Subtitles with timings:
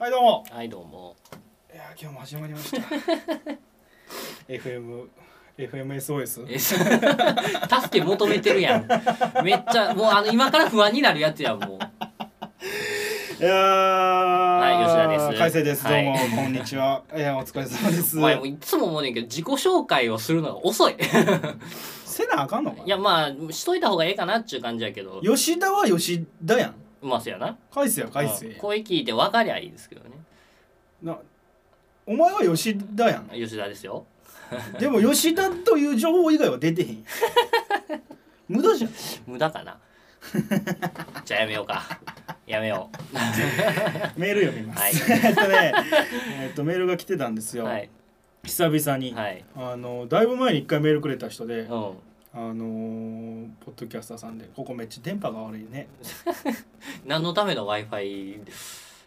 [0.00, 0.44] はいどうも。
[0.50, 1.14] はいどうも。
[1.70, 2.78] いや今日も始まりました。
[4.48, 5.08] FM
[5.58, 6.80] FMSOS え助
[7.90, 8.88] け求めてるやん。
[9.44, 13.42] めっちゃもうあの今から不安になるやつやんもう。
[13.42, 15.26] いやはい吉田です。
[15.38, 15.84] 海星です。
[15.84, 17.02] どうも、はいこんにちは。
[17.14, 18.16] いやお疲れ様です。
[18.16, 20.96] お前もういつも思うねんけど自己紹介をするのが遅い。
[22.06, 25.20] せなあかんのかいやまあしといた方がええかなっちゅう感じやけど。
[25.20, 27.56] 吉田は吉田やんまあそうやな。
[27.72, 30.10] 海星は海星うん声聞いて分かりゃいいですけどね。
[31.02, 31.18] な
[32.06, 33.28] お前は吉田やん。
[33.28, 34.04] 吉田ですよ。
[34.78, 37.04] でも 吉田という情報以外は出てへん
[38.48, 38.90] 無駄じゃん。
[39.26, 39.78] 無駄かな。
[41.24, 41.82] じゃあやめようか。
[42.46, 42.90] やめよ
[44.16, 45.20] メール読みます、はい。
[45.24, 45.72] えっとね
[46.42, 47.88] えっとメールが来てたんですよ、うはい。
[48.44, 49.44] 久々に、はい。
[49.54, 51.92] あのだいぶ前に一回メールくれた人で、うん
[52.32, 55.88] あのーポッドキャスターさんでここめっちゃ電波が悪いね、
[57.04, 58.34] 何のための w i f i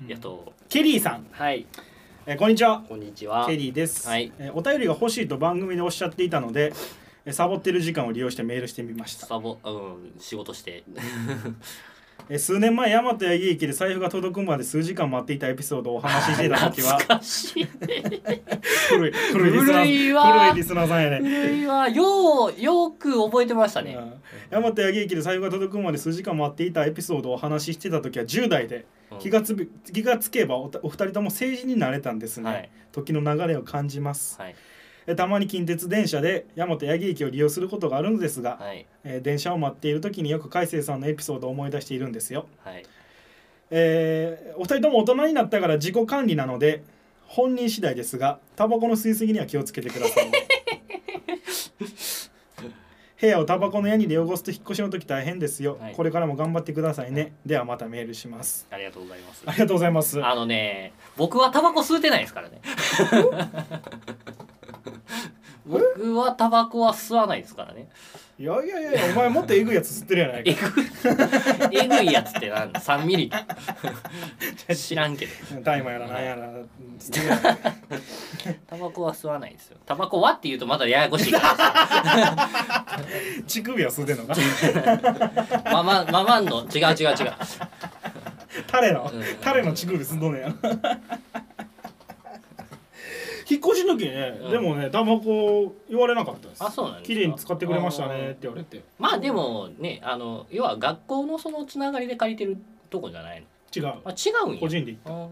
[0.02, 0.08] うん。
[0.08, 1.66] やと、ケリーさん、はい。
[2.26, 2.84] えーこんにちは。
[2.88, 3.46] こんにちは。
[3.48, 4.32] ケリーです、はい。
[4.40, 6.74] えーお便りが欲しいと番組でおっしゃっていたので
[7.26, 9.26] えーサボってる時間を利用してメールしてみました。
[9.28, 10.84] サボうん仕事して
[12.30, 16.98] えー数年前大和八木駅で財布が届くまで数時間待っていたエピソードをお話ししていた時は
[18.90, 21.20] 古い古いリスナー古いリスナーさんやね。
[21.20, 21.90] 古いわ。
[21.90, 23.96] ようよく覚えてましたね。
[23.96, 24.14] うん。
[24.52, 29.20] 大和八木駅で財布が届くまで数時間待っていたエピソードをお話ししてた時は 10代でうん。
[29.20, 32.70] 気がつび気がつけばおたお二人とも成人になれたんですね、はい。
[32.92, 34.40] 時の流れを感じます。
[34.40, 34.56] はい
[35.08, 38.86] えたまに近鉄電車で大和八木駅を利用することがあるのですが、はい。
[39.04, 42.84] えー電車を待っている時によく海星さんのエピソードを思い出しているんですよ、はい。
[43.70, 46.84] えーお二人とも大人になったから自己管理なので
[47.28, 50.48] 本人次第ですがタバコの吸い過ぎには気をつけてくださいね。
[53.20, 55.94] 部屋をタバコのヤニで汚すと引っ越しの時大変ですよ、はい。
[55.96, 57.32] これからも頑張ってくださいね。
[57.46, 58.68] ではまたメールします。
[58.70, 59.44] ありがとうございます。
[59.46, 60.26] ありがとうございます。
[60.26, 62.60] あのね僕はタバコ吸うてないですからね
[65.66, 67.88] 僕はタバコは吸わないですからね。
[68.40, 70.86] いやいやいやお前もっとえぐいやつ吸ってるやないえかぐい
[71.80, 73.32] えぐいやつってなんだ3ミリ。
[74.76, 75.32] 知らんけど。
[75.62, 76.50] 大麻やらなんやら
[77.00, 77.72] 吸ってるやないか
[78.68, 79.78] タバコは吸わないですよ。
[79.86, 83.00] タバコはって言うとまだややこしいから。
[83.48, 85.72] 乳首は吸ってんのか？
[85.72, 86.64] ママママンの？
[86.64, 87.34] 違う違う違う。
[88.68, 89.24] タレのうん。
[89.42, 90.54] タレの乳首吸んどんねや
[93.50, 94.52] 引っ越しの時ね、うん。
[94.52, 96.64] でもねタバコ言われなかったです。
[96.64, 97.14] あそうなんですか？
[97.16, 98.82] 綺麗に使ってくれましたねって言われて。
[99.00, 102.58] まあでもねあの要は学校のそのつながりで借りてる
[102.90, 103.46] とこじゃないの？
[103.76, 103.94] 違う。
[104.06, 104.60] あ違うんや。
[104.60, 105.12] 個人で行った。
[105.14, 105.28] あ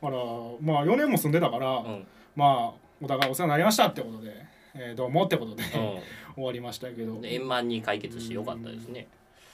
[0.00, 0.22] だから
[0.60, 2.06] まあ4年も住んでたから、ーうん。
[2.36, 4.32] まあお互いお世話になりましたってことで、
[4.74, 5.66] えーどうもってことで、う
[6.36, 7.14] 終わりましたけど。
[7.14, 9.06] んで円満に解決してよかったですね。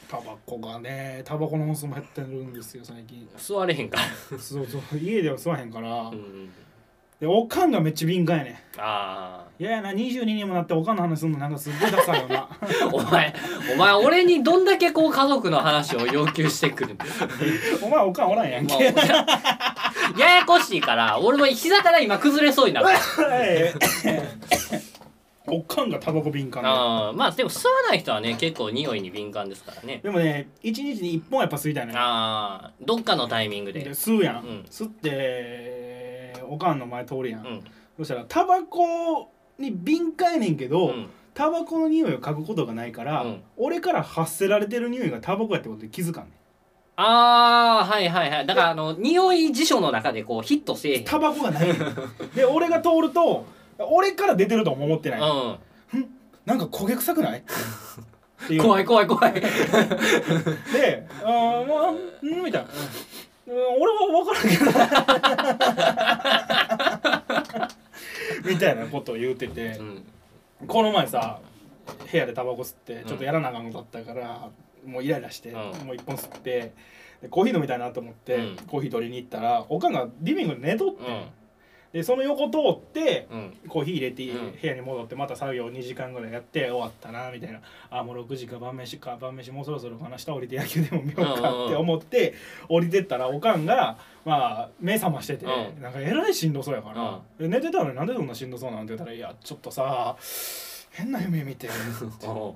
[0.07, 3.27] タバコがねタバコの本数も減ってるんですよ最近。
[3.39, 4.05] 吸われへんから。
[4.39, 4.99] そうそう。
[4.99, 6.51] 家では吸わへんから、うん
[7.25, 12.37] でおかんがめっちゃ敏感やねあいややな22にもなっておかんの話すんのなんかすっごいダサいよな。
[12.41, 12.49] あ
[12.93, 13.35] お前
[13.73, 16.99] お前俺にどんだけこう家族の話を要求してくる
[17.81, 18.85] お前おかんおらんやんまあけ、
[20.21, 22.91] ややこしいから俺も膝から今崩れそうになった。
[25.47, 30.01] おかんがタバコ敏感であーまあでも吸わない人はね結構匂いに敏感ですからね。
[30.03, 33.81] でもね一日に1本やっぱ吸いたいねああどっかのタイミングで。
[33.81, 34.65] で吸うやん、うん。
[34.71, 35.84] 吸って
[36.43, 37.65] おかんの前通るやん、うん。
[37.99, 41.07] そしたらタバコに敏感やねんけど、うん。
[41.35, 43.43] タバコの匂いを嗅ぐことがないから、うん。
[43.57, 46.33] 俺から発せられてる匂いがタバコやってことで気づかんねん。
[46.97, 48.47] ああはいはいはい。
[48.47, 51.05] だからあの匂い辞書の中でこうヒットせえへん。
[51.05, 51.69] タバコがない
[52.37, 53.47] で俺が通ると
[53.79, 55.25] 俺から出てるとも思ってない、う
[56.47, 57.43] なんか焦げ臭くない？
[58.61, 59.33] 怖い怖い怖い。
[59.33, 59.49] で
[61.25, 62.69] 「あーまあうん」みたいな「うん
[63.47, 64.65] 俺は分からんけど」
[68.55, 70.05] みたいなことを言うてて、うん。
[70.67, 71.41] この前さ
[72.11, 74.49] 部屋でタバコ吸ってちょっとやらなあかんことだったから、
[74.87, 75.87] もうイライラして、うん。
[75.87, 76.73] もう一本吸って
[77.23, 78.57] でコーヒー飲みたいなと思って、うん。
[78.67, 81.25] コーヒー取りに行ったらおかんがリビングで寝とって、うん
[81.95, 83.55] でその横通ってうん。
[83.69, 84.53] コーヒー入れて、うん。
[84.61, 87.61] 部屋に戻ってまた作業2時間ぐらいやって終わったなみたいな。
[87.89, 92.35] あもう6時か晩飯か晩飯もうそろそろかな下降りて野球でも見ようかって思って
[92.69, 95.81] 降りてったらおかんがまあ目覚ましてて、うん。
[95.81, 100.17] なんかえらいしんどそうやから「え寝てたのになんでそんなしんどそうなん?」て言ったら「いやちょっとさ
[100.91, 101.69] 変な夢見て
[102.25, 102.55] おう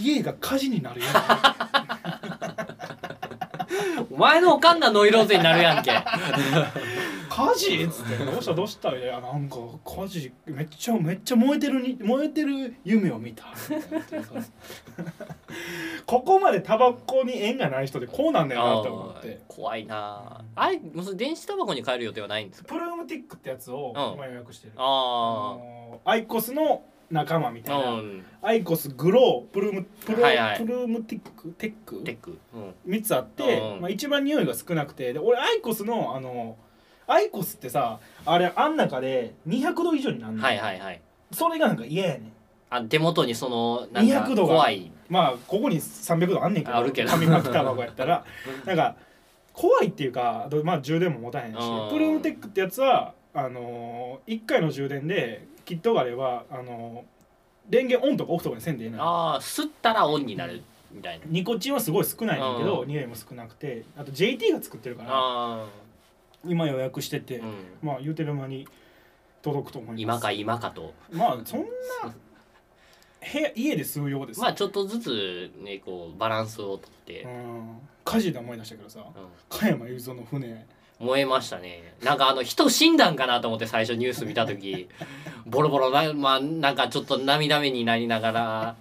[0.00, 1.06] 家が火事になるよ
[4.10, 5.92] お前のおかんがノイローゼになるやんけ
[7.40, 8.54] 火火事?」っつって「どうした？
[8.54, 13.44] どうした?」いやなんか火事めっちゃめっちゃ燃えてるに燃えてる夢を見た」
[16.06, 19.40] ここまでタバコに縁がない人でこうなんだよなって思って。
[19.48, 20.44] 怖いな。
[20.54, 22.68] あれもう電子タバコに変える予定はないんですか？
[22.68, 24.14] プルームティックってやつをうん。
[24.14, 24.84] 今予約してる、ああ
[25.58, 28.24] のアイコスの仲間みたあいな、うん。
[28.42, 30.60] アイコスグロープルームプル,、はいはい。
[30.60, 31.48] プルームテック？
[31.50, 32.02] テック。
[32.04, 32.38] テック。
[32.54, 32.92] うん。
[32.92, 33.80] 3つあって、うん。
[33.80, 35.12] まあ、一番匂いが少なくて。
[35.12, 36.56] で俺アイコスのあの
[37.10, 41.00] アイコスってさあれあん中で200度以上になるの、はいはいはい。
[41.32, 42.32] それがなんか嫌やねん。
[42.70, 44.54] あ手元にそのなんか200度が。
[44.54, 44.92] 怖い。
[45.08, 47.10] まあここに300度あんねんけどあるけど。
[47.10, 48.24] 紙巻きタバコやったら。
[48.64, 48.94] なんか
[49.52, 51.56] 怖いっていうかまあ充電も持たへんし。
[51.58, 51.90] うん。
[51.90, 57.20] プルームテックってやつはあのー、1回の充電でキットがあればあのー
[57.68, 60.60] 電源オンとかオフとかにせんでいいああ吸ったらオンになる
[60.90, 61.24] みたいな。
[61.28, 62.88] ニコチンはすごい少ないねんけどうん。
[62.88, 63.84] 匂いも少なくて。
[63.96, 65.10] あと JT が作ってるから。
[65.12, 65.66] あ
[66.44, 67.42] 今予約してて、
[67.82, 68.66] まあ言うてる間に
[69.42, 70.02] 届くと思います。
[70.02, 70.94] 今か今かと。
[71.12, 71.66] まあそんな
[73.32, 74.40] 部屋家で吸うようです。
[74.40, 77.22] まあちょっとずつねこうバランスをとって。
[77.22, 77.76] う、ん。
[78.04, 79.06] 火事で思い出したけどさうん。
[79.50, 80.66] 加山雄三の船。
[80.98, 81.94] 燃えましたね。
[82.02, 84.88] なんかあの人死んだんかなと思って最初ニュース見た時。
[85.46, 88.76] ボロボロなまあなんかちょっと涙目になりながら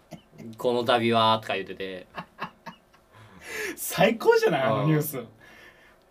[0.58, 2.06] 「この度は」とか言ってて。
[3.76, 4.80] 最高じゃないあうん。
[4.82, 5.18] のニュース。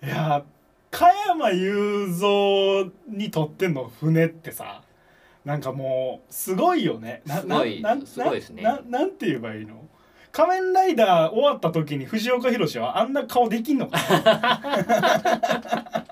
[0.03, 0.43] いや
[0.91, 4.83] 加山雄三にとっての船ってさ
[5.45, 7.23] なんかもうすごいよね。
[7.25, 8.61] なすごいななすごいですね。
[8.61, 9.87] なななんて言えばいいの？
[10.31, 16.05] 仮面ライダー終わった時に藤岡弘はあんな顔できんのかな？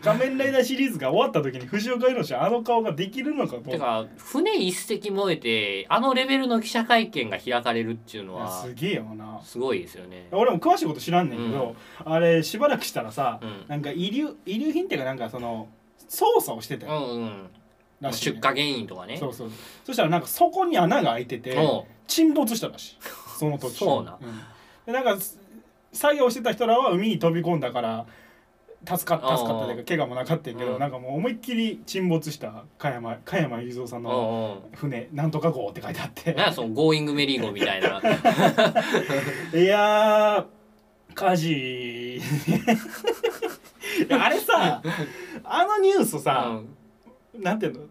[0.00, 3.70] 仮面ライダーシリーズが終わった時に藤岡弘はあの顔ができるのかと。
[3.70, 9.40] てか船一隻燃えてあのレベルの記者会見が開かれるっていうのはすげえよな。
[9.44, 10.28] すごいですよね。
[10.32, 13.64] 俺も詳しいこと知らんねんけど、あれしばらくしたらさ、うん。
[13.68, 15.68] なんか遺留遺留品っていうかなんかその
[16.08, 17.48] 操作をしてたうよ、んうん、
[18.00, 18.36] らしいね。
[18.36, 19.16] 出火原因とかね。
[19.16, 19.50] そうそう。
[19.84, 21.56] そしたらなんかそこに穴が開いてて
[22.06, 22.98] 沈没したらしい。
[23.38, 23.76] その時。
[23.76, 24.12] そうな。
[24.12, 24.18] ん。
[24.86, 25.38] でなんかす
[25.92, 28.06] 作業してた人らは海に飛び込んだから
[28.86, 30.78] 助か助かったというか怪我もなかったけど、うん。
[30.78, 34.76] なんかもう思いっきり沈没した加山加山雄三さんうんのうん。
[34.76, 36.32] 船なんとか号って書いてあって。
[36.34, 38.00] なんやそのゴーイングメリーゴーみたいな。
[39.58, 40.44] いやー
[41.14, 42.16] 火事。
[42.16, 42.20] い
[44.08, 44.82] やあれさ
[45.44, 46.66] あのニュースうさ、ん。
[47.42, 47.88] なんていう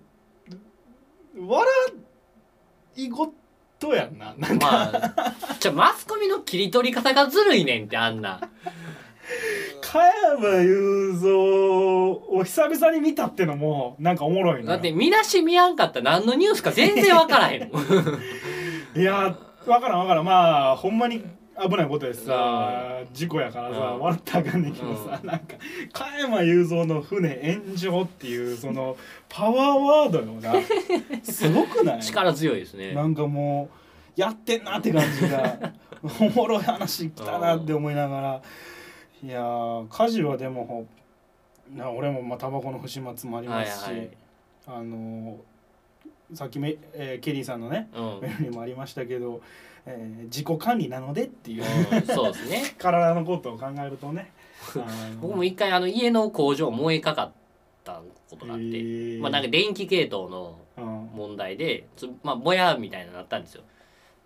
[1.37, 1.67] の笑
[2.95, 8.49] い事やんななんか、まあ、じゃあマスコミの切り取り方がずるいねんってあんな。
[9.85, 9.99] 加
[10.39, 11.29] 山雄三
[12.39, 14.73] を久々に見たってのもなんかおもろいな。
[14.73, 17.83] だって見出し見やんかったら何のニュースか全然わからへんもん。
[18.99, 19.35] いや
[19.65, 20.25] わからんわからん。
[20.25, 21.23] まあほんまに
[21.61, 22.25] 危ないことです。
[22.25, 25.55] さ、事故やからさ、うん笑ったらあかんねんけどさ、うなんか
[25.91, 28.95] 加山雄三の船炎上っていうその
[29.27, 30.53] パワーワードよな
[31.23, 31.99] すごくない？
[32.01, 32.93] 力強いですね。
[32.93, 33.69] なんかも
[34.17, 35.57] うやってんなって感じが
[36.21, 38.41] おもろい話来たなって思いながら
[39.23, 40.85] いやー家事はでも
[41.73, 44.09] な俺もまあタバコの不始末もありますし、はいはい。
[44.67, 48.19] あのーさっきめ、えーケリーさんのねうん。
[48.21, 49.41] メールにもありましたけど、
[49.85, 52.63] えー自己管理なのでっていう、うん、そうですね。
[52.77, 54.31] 体のことを考えるとね
[55.21, 57.31] 僕も一回あの家の工場燃えかかっ
[57.85, 59.21] たことがあって、えー。
[59.21, 61.03] まあなんか電気系統のうん。
[61.13, 63.63] 問題でつまあぼやみたいなのなったんですよ。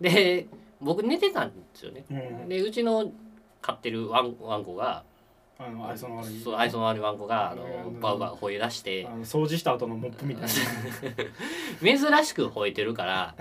[0.00, 0.46] で
[0.80, 2.04] 僕寝てたんですよね。
[2.10, 2.48] うん。
[2.48, 3.12] でうちの
[3.60, 5.04] 飼ってるワンワンコが
[5.58, 6.40] あの愛想の悪い。
[6.40, 10.48] そう愛想の悪いワンコがあのうんバウバウ吠え出してあの掃除した後のモップみたいな。
[11.98, 13.34] 珍しく吠えてるから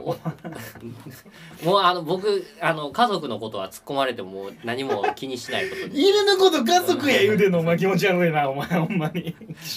[0.00, 0.16] お
[1.64, 7.60] もうあの僕あの家族のことは突っ込まれても何も気にしないことに、 犬のこと家族や言うてんの。
[7.60, 9.34] お前気持ち悪いなお前ほんまに。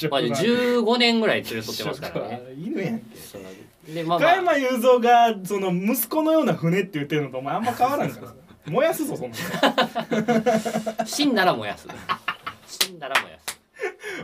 [0.10, 2.41] まあ、15年ぐらい連れ添ってますからね。
[2.57, 4.29] 犬やんけでまあまあ。
[4.29, 8.34] 加山雄三がその息子のような船って言ってるのとお前あんま変わらんから
[8.69, 9.36] 燃やすぞそんな
[11.05, 11.88] 死んだら燃やす。
[12.67, 13.59] 死んだら燃やす。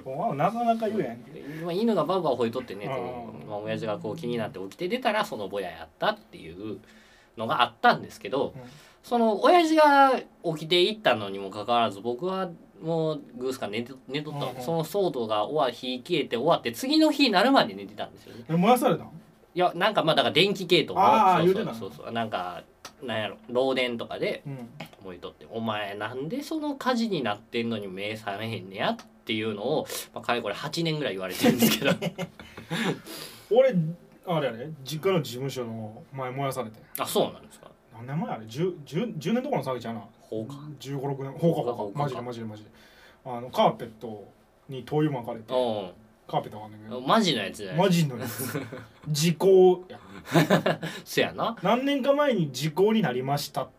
[0.06, 1.18] のお前なかなか言うやん。
[1.18, 3.42] けまあ、犬がバウバウ吠えとってねこうん。
[3.44, 6.80] う、まあ、親父がこう気になって起きて出たらそのぼややったっていう
[7.38, 8.62] のがあったんですけど、うん。
[9.04, 10.14] その親父が
[10.56, 12.50] 起きていったのにもかかわらず僕は
[12.82, 14.62] もうグースか寝て寝とった、うんうん。
[14.62, 18.44] その騒動が終わ火消えて終わって次の日になるまで寝てたんですよね。
[18.50, 19.10] え燃やされたん？
[19.56, 21.56] いやなんかまあだから電気系統のそうう。
[21.56, 22.12] てたそうそうそう。
[22.12, 22.64] なんか
[23.04, 23.38] なんやろ。
[23.50, 24.70] 漏電とかでうん
[25.04, 28.96] 燃えとって「お前なんでその火事になってんのに目覚めへんねや」っ
[29.26, 31.92] ていうのを、まあ、かれこれ8年ぐらい言われてるんですけど。
[33.52, 33.76] 俺
[34.26, 34.70] あれあれ？
[34.86, 36.80] 実家の事務所の前燃やされて。
[36.98, 37.70] あそうなんですか？
[37.94, 40.04] 何年前あれ？10, 10, 10年とかの騒ぎちゃうな。
[40.22, 40.54] 放火。
[40.80, 41.32] 1 5 6年。
[41.34, 41.98] 放火放放火火。
[42.00, 42.70] マジでマジでマジで。
[43.26, 44.26] あのカーペット
[44.70, 45.54] に灯油巻かれて。
[45.54, 45.94] う
[46.28, 47.00] カーペットわかんないけど。
[47.00, 47.78] んマジのやつじゃない？
[47.78, 48.62] マジのやつ。
[49.10, 50.00] 時効や。
[51.06, 51.56] そやな。
[51.62, 53.70] 何年か前に時効になりましたっ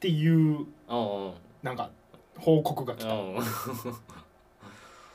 [0.00, 1.32] ていううんうん。
[1.62, 1.90] なんか
[2.38, 3.12] 報告が来た。
[3.12, 3.36] うん。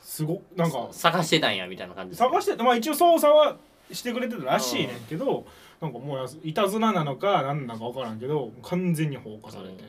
[0.02, 0.88] すごなんか。
[0.92, 3.58] 探してたんやみたいな感じ探してまあ一応捜査は
[3.92, 5.46] してくれてたらしいねんけど
[5.82, 9.84] なんかもうやすいたずらなのか何なのか分からんけど完全に放火されて、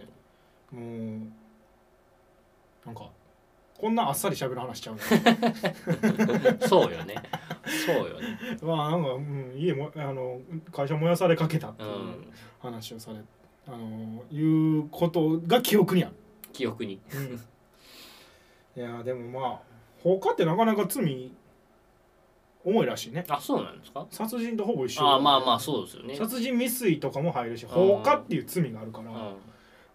[0.73, 1.21] もう
[2.87, 3.09] なんか
[3.79, 5.03] こんなあっさり喋る話しちゃうね
[6.69, 7.15] そうよね。
[7.87, 8.39] そうよね。
[8.61, 10.41] まあなんか、うん、家もあの
[10.73, 13.19] 会社燃やされかけたっていううん話をされ、
[13.69, 16.15] あのいうことが記憶にある、
[16.53, 17.01] 記憶に。
[18.77, 19.61] いやでもまあ
[20.03, 21.31] 放火ってなかなか罪
[22.65, 23.25] 重いらしいね。
[23.29, 24.07] あそうなんですか？
[24.11, 25.09] 殺人とほぼ一緒。
[25.09, 26.17] あまあまあそうですよね。
[26.17, 27.69] 殺人未遂とかも入るしん。
[27.69, 29.37] 放火っていう罪があるから、うん。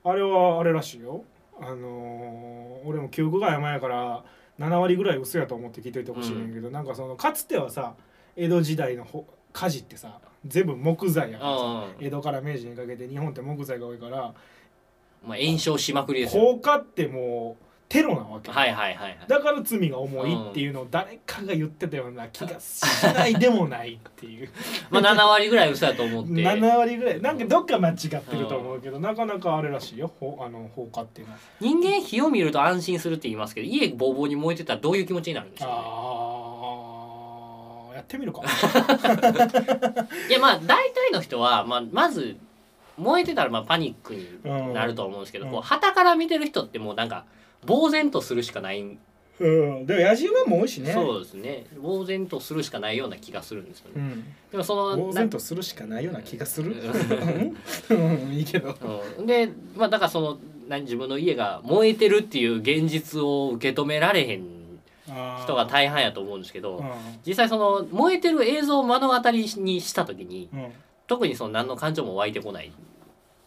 [0.05, 1.23] あれはあれらしいよ
[1.67, 4.23] あのー俺も記憶が山やから
[4.59, 7.93] 7割ぐらい嘘やと思って聞いといてほしいねんけど、なんかそのかつてはさ
[8.35, 14.33] 江戸時代のほ火事ってさ全部木材やからさうん江戸から明治にかけて日本って木材が多いから
[15.25, 16.43] まあ炎症しまくりですよ。
[16.43, 19.17] 放火ってもうテロなわけ、はいはいはいはい。
[19.27, 22.81] だから罪が重いっていうのを誰かが言ってたような気がし
[23.13, 24.49] ないでもないっていう。
[24.89, 26.31] まあ7割ぐらい嘘やと思って。
[26.31, 27.21] 7割ぐらい。
[27.21, 30.11] なんかどっか間違ってると思うけどなかなかあれらしいよ。
[30.19, 31.39] ほあの放火っていうのは。
[31.59, 35.75] 人間火を見ると安心するって言いますけど家ボーボーに燃えてたらどういう気持ちになるんでしょうね。
[35.77, 38.41] あーやってみるか。
[40.29, 42.37] いやまあ大体の人は、まあ、まず
[42.97, 45.51] 燃えてたらまあパニックになると思うんですけど、うん。
[45.51, 47.25] こう旗から見てる人ってもうなんか
[47.65, 48.97] 呆然とするしかない、うん。
[49.85, 50.91] でも野獣はもう多いしね。
[50.93, 51.65] そうですね。
[51.81, 54.23] 呆然とするしかないような気がするんですよね、うん。
[54.51, 56.75] でもその呆然とするしかないような気がする？
[57.89, 57.97] うう
[58.29, 58.33] ん。
[58.33, 58.75] いいけど。
[59.17, 64.45] うん、でまあだからその何自分の家が燃えてるっていう現実を受け止められへん
[65.05, 66.85] 人が大半やと思うんですけど、うん。
[67.25, 70.71] 実際その燃えてる映像を目の当たりにした時にうん。
[71.05, 72.71] 特にその何の感情も湧いてこない。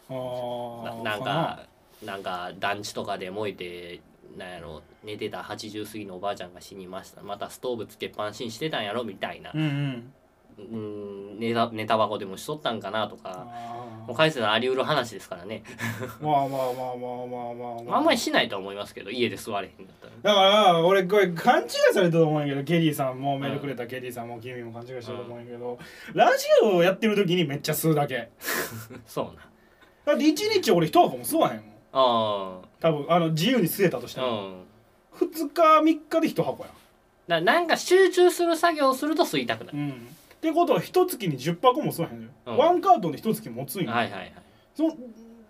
[0.09, 1.03] あなー。
[1.03, 1.63] なんか
[2.03, 4.01] なんか団地とかで燃えて
[4.37, 7.21] なんやろ寝てた80過ぎのおばあちゃんが死にました。
[7.21, 9.51] またストーブつけっぱなしにしてたんやろみたいな。
[9.53, 10.13] うんうん。
[10.59, 13.47] うん寝た寝たばこでもしとったんかなとか。
[13.47, 15.63] あもう返せたらあり得る話ですからね。
[16.21, 17.83] ーまあまあまあまあまあまあ。
[17.83, 20.13] まああんまりしないと思いますけど家で座れへんかったら。
[20.23, 25.77] だから俺これ勘違いされたと思うんやけどケリーさんもメールくれたケリーさんも君も勘違いしてると思うんやけど、
[26.13, 28.29] ラジオをやってる時にめっちゃ吸うだけ。
[29.05, 29.41] そうな。
[30.05, 34.63] だって一日俺一箱も吸わへんもんあ多分あの自由に吸えたとしてあうも、ん。
[35.19, 36.69] 2日3日で一箱や。
[37.27, 39.77] ななんか集中する作業をすると吸いたくなる。
[39.77, 39.93] ん、うん、っ
[40.41, 42.57] てことは一月に10箱も吸わへんのよ、うん。
[42.57, 44.33] ワンカートンで一月持つんよ、はいはいはい。
[44.75, 44.87] そ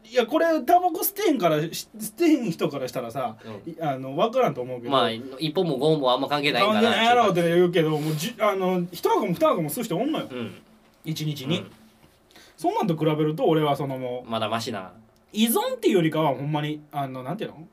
[0.10, 10.28] いやこれタバコ捨てんからし捨てん人からしたらさういあの分からんと思うけど、んまあ一本も五本もあんま関係ないんかな関係ないやろって言うけどもうじあの一箱も二箱も吸う人おんのよ。
[10.32, 10.56] うん。
[11.04, 11.72] 一日に、うん
[12.58, 14.92] そんなんと比べると俺はそのもうまだマシな
[15.34, 17.68] 依存っていうよりかはほんまにあのなんていうの？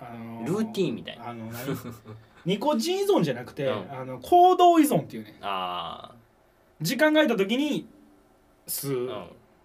[0.00, 1.28] あのルーティンみたいな。
[1.30, 1.76] あの何？
[2.44, 3.92] ニコチン依存じゃなくて、うん。
[3.92, 5.36] あの行動依存っていうね。
[5.42, 6.12] あ
[6.80, 7.86] 時間が空いた時に
[8.66, 9.10] 吸う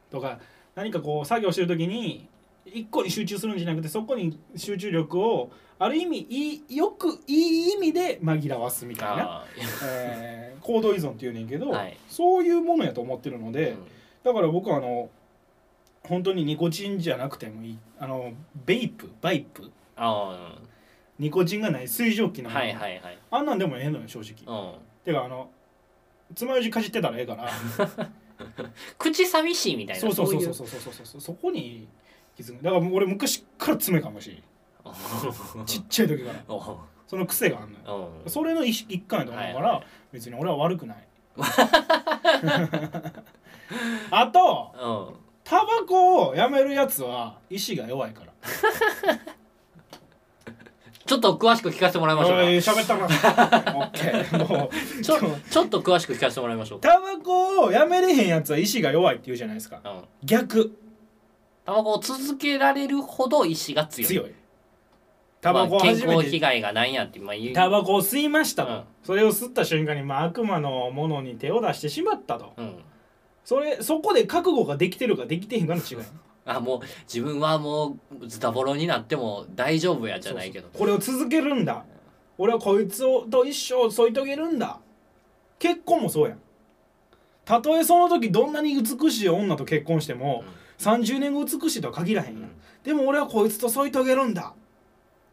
[0.09, 0.39] とか、
[0.75, 2.27] 何かこう作業してる時に
[2.65, 9.45] 一個に集中するんじゃなくてそこに集中力をある意味いいよくいい意味で紛らわすみたいな、あ
[9.85, 11.97] えー行動依存っていうねんけど、はい。
[12.07, 13.77] そういうものやと思ってるのーで、うん。
[14.23, 15.09] だから僕はあの
[16.07, 17.79] 本当にニコチンじゃなくてもいい。
[17.99, 18.33] あの
[18.65, 19.09] ベイプ？
[19.21, 19.71] バイプ？
[19.95, 20.57] あ
[21.17, 23.17] ニコチンがない水蒸気のーもの、はいはいはい。
[23.31, 24.79] あんなんでもええのよ正直、うん。
[25.05, 25.49] てかあの
[26.35, 27.49] つまようじかじってたらええから。
[28.97, 30.81] 口寂しいみたいなそうそうそういそうそうそう。
[30.81, 31.21] そうそう。
[31.21, 31.87] そこに
[32.35, 32.63] 気づく。
[32.63, 34.43] だから俺昔から爪かもし
[35.65, 36.43] ちっちゃい時から。
[37.07, 38.09] その癖があんのよ。
[38.25, 38.29] うん。
[38.29, 40.97] それの一一環やと思うから、はいは別に俺は悪くない。
[44.11, 48.31] あとうんタバコをやめるやつは意志が弱いから。
[51.05, 53.05] ちょっと詳しく聞かせてもらいましょうおい喋ったな。
[53.05, 54.37] オッケー。
[54.37, 55.19] もうかちょ
[55.49, 56.79] ちょっと詳しく聞かせてもらいましょう。
[56.79, 59.81] かタバコをやめれへんやつは意志が弱いって言うじゃないですか。
[59.83, 60.03] うん。
[60.23, 60.73] 逆。
[61.65, 64.07] タバコを続けられるほど意志が強い。
[64.07, 64.31] 強い。
[65.41, 67.53] タバコをまあ健康被害がなんやってまあ言う。
[67.53, 68.83] タバコを吸いましたと、うん。
[69.03, 72.53] それを吸った瞬間に、まあ、悪魔のものに手を出してしまったと。
[72.57, 72.77] うん
[73.45, 75.97] それそこで覚悟ができてるかできてへんかの違い。
[76.45, 80.67] あもう自分はもうズタボロになっても大丈夫やじゃないけど。
[80.73, 81.85] これを続けるんだ。
[82.37, 84.79] 俺はこいつをと一生添い遂げるんだ。
[85.59, 86.39] 結婚もそうやん。
[87.45, 90.43] たとえその時どんなに美しい女と結婚しても、
[90.79, 92.51] 30年後美しいとは限らへんやん、
[92.83, 94.53] でも俺はこいつと添い遂げるんだ。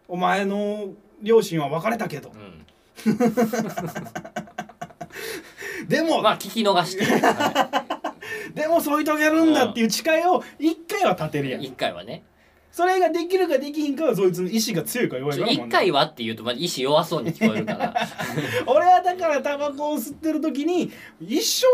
[0.08, 0.88] お前の
[1.22, 2.32] 両親は別れたけど。
[2.34, 2.66] うん。
[5.88, 7.04] でも、まあ聞き逃して。
[7.04, 7.82] は
[8.54, 11.62] でも添い遂げるんだっていう誓いを一回は立てるやん。
[11.62, 12.24] い一回はね。
[12.72, 17.94] それができるかできひんかはそいつの意志が強いか弱いか一回はって言うとまあ意志弱そうに聞こえるから。
[18.66, 20.90] 俺はだからタバコを吸ってる時に
[21.20, 21.64] 一生吸い続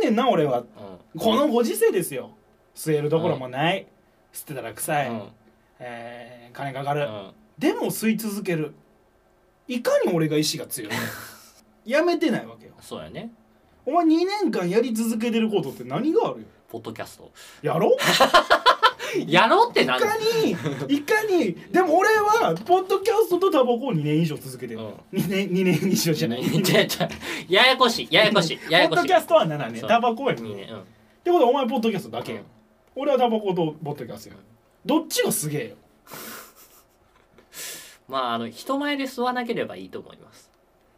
[0.00, 0.60] けんねんな俺は。
[0.60, 2.30] うこのご時世ですよ。
[2.74, 3.86] 吸えるところもない、
[4.32, 5.22] 吸ってたら臭い、んうん。
[5.80, 7.32] えー金かかる、うん。
[7.58, 8.74] でも吸い続ける。
[9.66, 10.92] いかに俺が意志が強い
[11.84, 12.72] やめてないわけよ。
[12.80, 13.30] そうやね
[13.88, 14.08] お前2
[14.42, 16.46] 年間やり続けてることって何があるよ？
[16.68, 17.30] ポッドキャスト。
[17.62, 17.96] やろ
[19.26, 20.50] やろうっていなんかに
[20.94, 24.88] いかに でも俺はポッドキャストとタバコを2年以上続けてる、うん。
[25.18, 26.42] 2年2年以上じゃない。
[27.48, 29.00] ややこしいややこしいややこしい。
[29.00, 29.80] ポッドキャストは7年。
[29.86, 30.68] タバコは2年。
[30.70, 30.80] うん。
[30.80, 30.82] っ
[31.24, 32.40] てことはお前ポッドキャストだけよ、
[32.96, 33.02] うん。
[33.02, 34.36] 俺はタバコとポッドキャストよ
[34.84, 35.76] どっちがすげえよ？
[38.06, 40.47] まああの人前で吸わなければいいと思います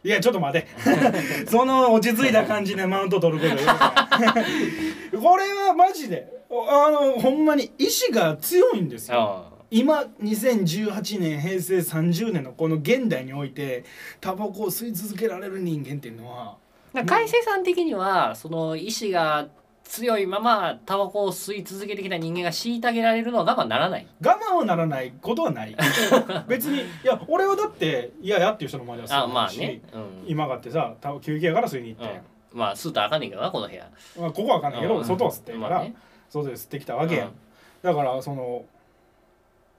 [0.02, 0.66] いやちょっと待て。
[1.46, 3.68] その落ち着いた感じでマウント取ることよ
[5.20, 9.44] これはマジであのほんまに意志が強いんですよ。
[9.46, 13.84] あ今2018年平成30年のこの現代において
[14.20, 16.56] タバコを吸い続けられる人間っていうのは
[16.92, 19.48] あ海星さん的にはその意志が
[19.90, 24.06] 強いままタバコを吸い続けてきた人間が虐げられるのは我慢ならない。
[24.24, 25.76] 我慢はならないことはない。
[26.46, 33.90] 別にいや俺はだって嫌やっていう人の前では吸あわないし、まあね、うん、今があってさ休憩やから吸いに行ったやん、うん、まあ吸ったらあかんねんけどなこの部屋。
[34.16, 35.04] まあ、ここは分かんないけど、うん。
[35.04, 35.96] 外は吸ってるから、まあね。
[36.28, 37.24] 外で吸ってきたわけや。
[37.24, 37.34] ん、うん。
[37.82, 38.64] だからその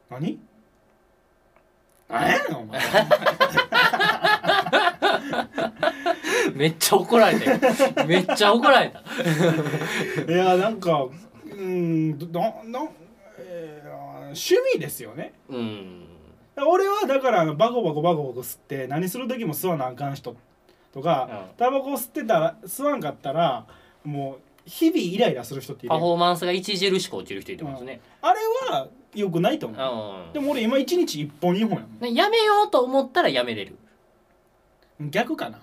[0.10, 0.38] 何？
[2.12, 2.82] 何やねんお前
[6.62, 7.60] めっちゃ怒られたよ。
[8.08, 9.00] めっちゃ怒られた。
[10.32, 11.08] いやなんか
[11.52, 12.88] うんなな、
[13.40, 13.92] えー
[14.26, 15.34] 趣味ですよね。
[15.50, 16.06] うん。
[16.68, 20.36] 俺はだからバコバコバコバコ吸って何する時も吸わなあかん人
[20.94, 21.58] とか、うん。
[21.58, 23.66] タバコ吸ってたら吸わんかったら
[24.04, 25.90] もう日々イライラする人っている。
[25.90, 28.40] パフォーマンスが著しく落ちる人いてますね、あれ
[28.70, 30.34] は良くないと思う、うん。
[30.34, 32.00] でも俺今1日1本2本やもん。
[32.00, 33.76] ねやめようと思ったらやめれる、
[35.00, 35.58] 逆かな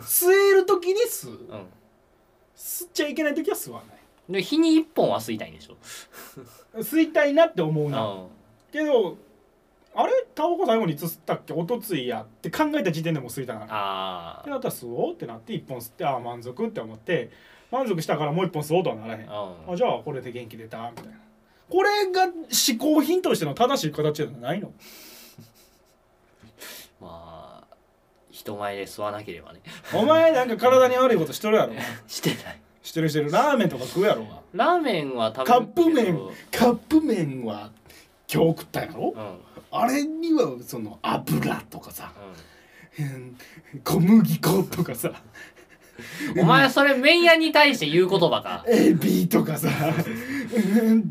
[0.00, 1.32] 吸える時に吸う。
[1.32, 1.66] うん、
[2.56, 3.98] 吸っちゃいけない時は吸わない。
[4.32, 5.76] で日に1本は吸いたいんでしょ、
[6.80, 8.26] 吸いたいなって思うな、うん、
[8.70, 9.16] けど
[9.94, 10.12] あれ？
[10.34, 11.54] タバコ最後に吸ったっけ？
[11.54, 17.30] おとついやって考えた時点でもう吸いたなあってなったら吸おうってなって1本吸ってああ満足って思って
[17.70, 19.30] 満足したからもう1本吸おうとはならへん。
[19.32, 19.72] あ、うん。
[19.72, 20.90] あじゃあこれで元気出た？
[20.90, 21.12] みたいな。
[21.70, 24.72] これが嗜好品としての正しい形じゃないの
[27.00, 27.76] まあ
[28.38, 29.60] 人前で吸わなければね。
[29.92, 31.72] お前なんか体に悪いことしてるやろ。
[32.06, 32.60] してない。
[32.82, 33.30] してるしてる。
[33.32, 36.18] ラーメンとか食うやろがラーメンは食べカップ麺
[36.52, 37.70] カップ麺は
[38.32, 39.12] 今日食ったやろ？
[39.16, 39.22] うん。
[39.22, 39.38] うん
[39.70, 42.10] あれにはその油とかさ。
[42.98, 43.36] うん。
[43.84, 45.12] 小麦粉とかさ。
[46.38, 48.64] お前それ麺屋に対して言う言葉か。
[48.66, 49.68] エビとかさ。
[49.68, 51.10] うん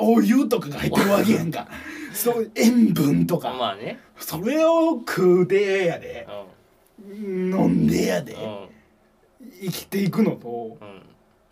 [0.00, 1.68] お湯とかが入ってるわけやんか。
[2.14, 3.98] そう塩分とか、まあね。
[4.18, 6.26] それを食うてやで。
[6.28, 6.32] う
[7.06, 8.34] 飲んでやで、
[9.60, 10.78] 生きていくのと。
[10.80, 11.02] うん。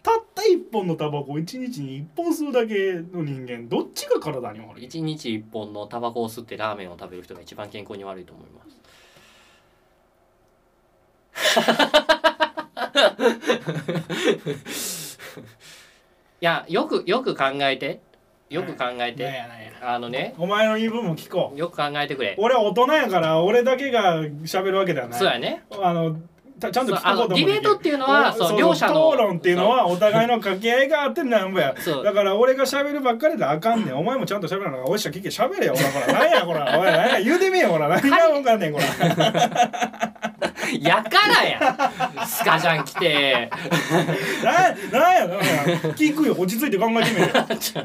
[0.02, 4.85] たった一本のタバコを一日に一本吸うだけの人間どっちが体に悪い？
[4.85, 8.66] 一日一本のタバコを吸ってラーメンを食べる人が一番健康に悪いと思います。
[16.40, 18.00] いやよくよく考えて
[18.48, 19.42] よく考えて。
[19.82, 20.35] あのね。
[20.38, 21.59] お前の言い分も聞こう。
[21.59, 22.37] よく考えてくれ。
[22.38, 25.18] 俺は大人やから俺だけが喋るわけではない。
[25.18, 25.64] そうやね。
[25.80, 26.16] あの
[26.59, 29.11] たちゃんと聞くこうあのディベートっていうのはおそう両者の。
[29.11, 31.74] 討論っていうのはお互いの掛け合いがあってなんぼや。
[31.74, 33.96] だから俺が喋るばっかりであかんねん。
[33.96, 35.74] お前もちゃんと喋るのがおいしゃ聞け喋れよ。
[35.74, 36.78] ほらほら何やほら。
[36.78, 37.70] おい何や言うてみよ。
[37.70, 40.26] ほら何がわかんねんこら
[40.81, 43.51] やからやスカジャン来て。
[44.42, 45.44] ななんやなんや
[45.96, 46.35] 聞くよ。
[46.38, 47.29] 落ち着いて考えてみよ。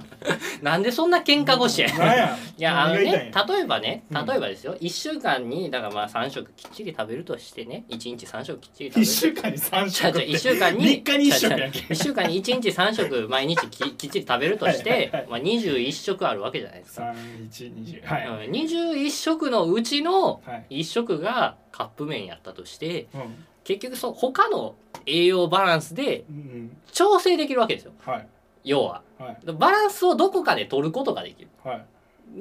[0.61, 2.37] なんでそんな喧嘩腰やなんや。
[2.57, 4.25] いやあのね例えばねうん。
[4.25, 9.03] 例えばですよ、一1週間にだからまあ3食きっちり食べるとしてね1日3食きっちり食べる。
[9.03, 11.71] 一週間に三じゃあ食じゃあ1週間に三日に一食やん。
[11.71, 15.27] け1週間に1日3食毎日ききっちり食べるとしてはいはいはい。
[15.29, 20.81] まあ、21食あるわけじゃないですか、三一二十はい、うん、21食のうちのはい。
[20.81, 23.45] 1食がカップ麺やったとしてうん。
[23.63, 27.91] 結局そう他の栄養バランスでうん調整できるわけですよ。
[28.05, 28.27] はい。
[28.63, 29.01] 要は。
[29.17, 29.37] はい。
[29.53, 31.47] バランスをどこかで取ることができる。
[31.63, 31.85] はい。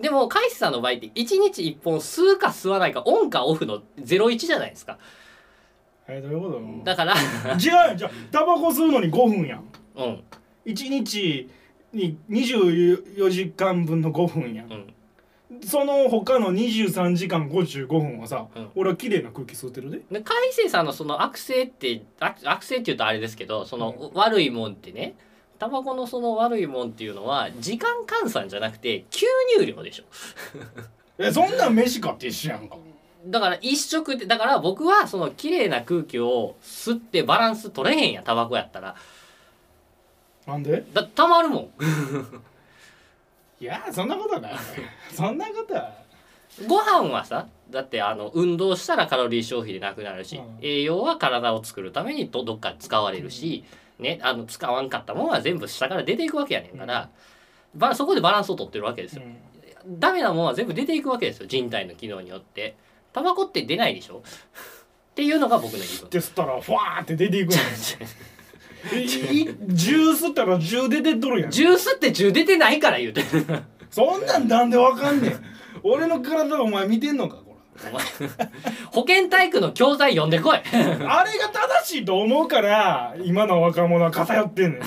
[0.03, 4.98] でもカイスさんの場合って1日1本吸うか吸わないかオンかオフの01じゃないですか。
[6.09, 6.85] えどういうこと？
[6.85, 9.64] だから違うじゃあタバコ吸うのに5分やん。
[9.96, 10.22] うん。
[10.66, 11.48] 1日
[11.92, 14.72] に24時間分の5分やん。
[14.72, 14.94] うん
[15.67, 18.69] その他の23時間55分はさ、うん。
[18.77, 19.99] 俺は綺麗な空気吸ってるで。
[19.99, 25.17] で海星さんのその悪性って悪悪性っていうとあれですけどその悪いもんってね
[25.59, 29.25] タバコのその悪いもんっていうのは時間換算じゃなくて吸
[29.59, 30.05] 入量でしょ。
[31.19, 32.77] えそんなん飯かって一緒やんか。
[33.27, 38.95] だから一食でだから僕はその綺麗な空気を吸ってバランス取れへんやタバコやったら。
[40.47, 40.85] なんで？
[40.95, 41.71] だたまるもん
[43.61, 44.53] いやそんなことはない。
[45.12, 45.92] そんなことは。
[46.66, 50.59] ご飯はさだってあの運動したらカロリー消費でなくなるし、うん。
[50.62, 53.64] 栄養は体を作るためにどどっかで使われるし、
[53.99, 57.11] ね、あの使わんかったもんは全部下から出ていくわけやねんから、
[57.75, 59.23] ばそこでバランスを取ってるわけですよ。
[59.87, 62.77] ダメなもんは全部出ていくわけですよ人体の機能によって。
[63.12, 64.23] タバコって出ないでしょ？
[64.23, 66.07] っていうのが僕の言い分。
[66.07, 68.09] って吸ったらフワーって出ていくのえい
[68.83, 71.51] 10吸ったら10出てっとるやん。
[71.51, 73.21] ジュースって10出てないから言うて。
[73.23, 73.27] る。
[73.90, 75.45] そんなんなんでわかんねん。
[75.83, 77.57] 俺の体お前見てんのかこ
[77.90, 78.05] お前。
[78.93, 80.59] 保健体育の教材読んでこい。
[80.59, 84.83] れあれが正しいと思うから今の若者は偏ってんねん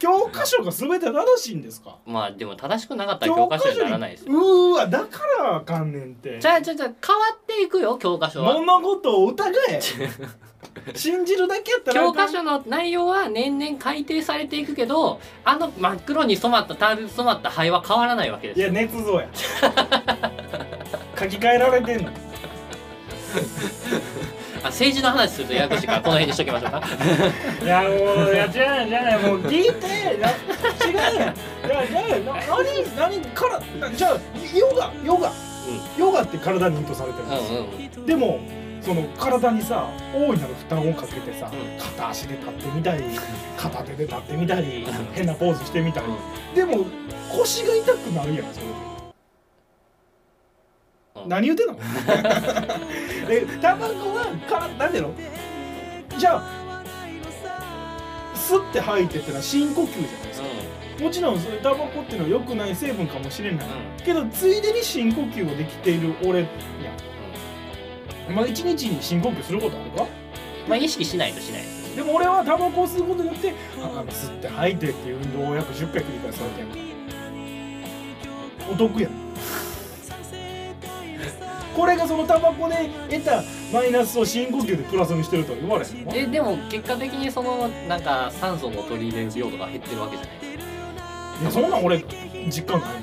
[0.00, 1.98] 教科書が全て正しいんですか？
[2.06, 4.32] まあでも正しくなかったら教科書にならないですよ。
[4.32, 6.40] うーわだからあかんねんって。
[6.40, 8.54] じゃあじゃあじゃあ変わっていくよ教科書は。
[8.54, 9.80] 物事を疑え。
[10.94, 18.68] 信じるだけやったら教科書の内容は年々改定されていくけどあの真っ黒に染まったタール染まった灰は変わらないわけですよ。
[18.68, 19.28] いや捏造や。
[21.18, 22.10] 書き換えられてんの
[24.62, 26.82] あ政治の話するとややこしいからこの辺にしときましょうか。
[27.62, 27.88] いやも
[28.26, 31.36] ういや違うじゃないもう聞いてや違うやん
[31.90, 32.34] いやいやな
[32.96, 34.18] 何何からじゃあ
[34.56, 35.32] ヨガヨガ、
[35.98, 38.40] ヨガって体にいいとされてるんですよ、うんうんでも
[38.80, 41.78] その体にさ大いなる負担をかけてさ、うん。
[41.78, 43.04] 片足で立ってみたり
[43.58, 45.14] 片手で立ってみたりうん。
[45.14, 46.06] 変なポーズしてみたり。
[46.06, 46.86] うんでも
[47.30, 48.66] 腰が痛くなるやんそれ
[51.26, 51.76] 何言うてんの？
[53.28, 55.14] えタバコはからなんていうの？
[56.18, 56.82] じゃあ
[58.34, 60.46] 吸って吐いてってのは深呼吸じゃないですか。
[61.04, 63.66] もちろんタバコっていうのは良くない成分かもしれない。
[64.04, 66.44] けどついでに深呼吸をできている俺や。
[66.44, 68.34] ん。
[68.34, 70.06] まあ一日に深呼吸することあるか？
[70.68, 71.96] まあ意識しないとしないです。
[71.96, 76.76] でも俺はタバコを吸うことによって吸って吐いてっていう運動を約10回繰り返すわけやんか
[78.70, 79.10] お得やん
[81.76, 86.12] これがそのタバコで得たマイナスを深呼吸でプラスにしてるとは言われへんの？
[86.14, 92.04] えでも結果的にそのなんか酸素の取り入れる量とか減ってるわけじゃないいやそんなん俺
[92.48, 92.92] 実感ない。
[92.94, 93.02] もん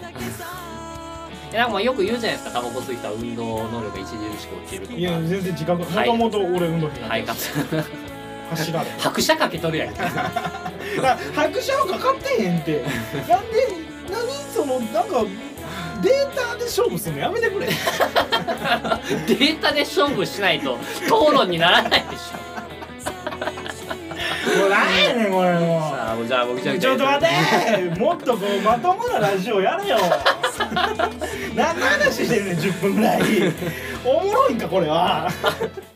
[1.53, 2.51] えなんかまあよく言うじゃないですか。
[2.51, 4.99] タバコ吸う人は運動能力が著しく落ちるとか。
[4.99, 6.08] いや全然自覚もはい。
[6.08, 7.23] ともと俺運動器はい。
[7.23, 7.34] か
[8.51, 10.21] 走られへん拍車かけとるやんだか
[11.01, 12.82] ら拍車はかかってへんって。
[13.30, 13.67] なんで
[14.12, 14.53] 何？
[14.53, 15.23] そのなんか
[16.01, 17.67] データで勝負するのやめてくれ。
[17.67, 22.38] データで勝負しないと討論にならないでしょ。
[24.60, 29.97] もうなんやねんこれもさあじゃあ僕じゃあうちょっと待てもっとこうまともなラジオやれよ。
[31.55, 33.21] 何の話してんねん10分ぐらい。
[34.05, 35.29] おもろいんかこれは。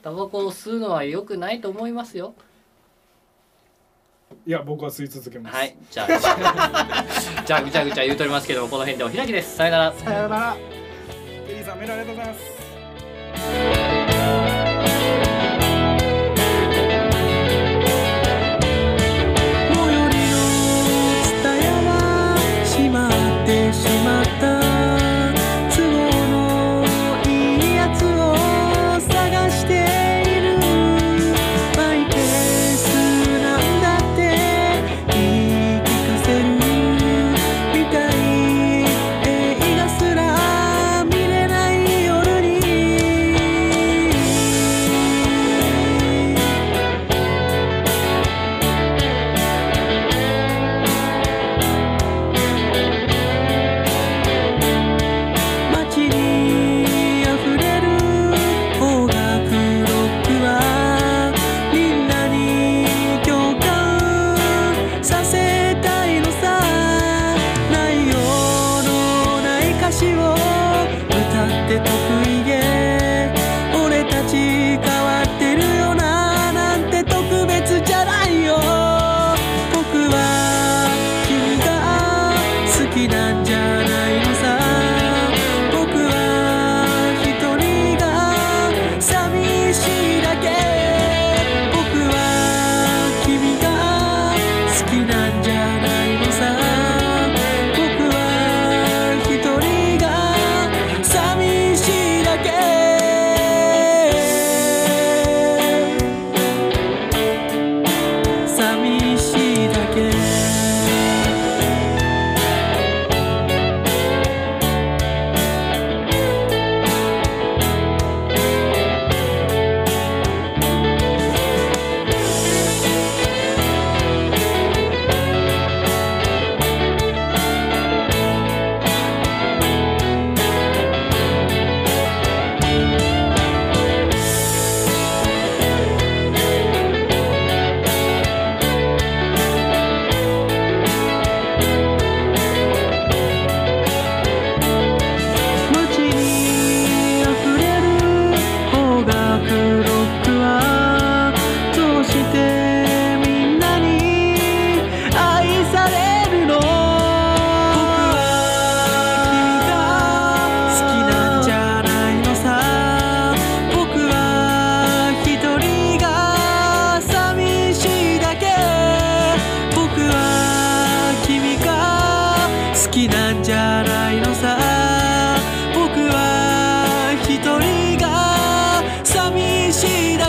[0.03, 2.35] タバコを吸うのは良くないと思いますよ
[4.45, 5.55] いや僕は吸い続けます。
[5.55, 6.07] はいじゃあ
[7.45, 9.55] じゃあぐちゃぐちゃ言うとりますけどもこの辺でお開きです。
[9.57, 9.93] さよなら。
[9.93, 10.57] さよなら。
[11.47, 12.50] エリーさんメールありがとうございます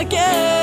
[0.03, 0.62] だけ